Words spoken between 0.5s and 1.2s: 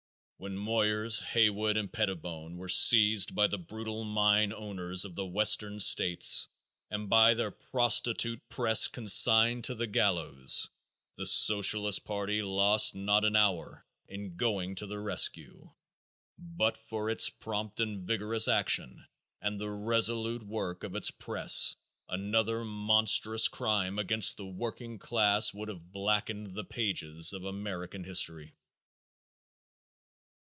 Moyer,